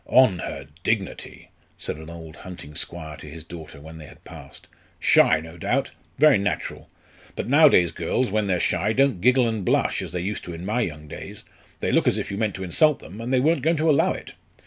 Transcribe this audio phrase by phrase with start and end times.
[0.07, 4.67] "On her dignity!" said an old hunting squire to his daughter when they had passed.
[4.99, 6.89] "Shy, no doubt very natural!
[7.35, 10.65] But nowadays girls, when they're shy, don't giggle and blush as they used to in
[10.65, 11.43] my young days;
[11.81, 14.11] they look as if you meant to insult them, and they weren't going to allow
[14.11, 14.33] it!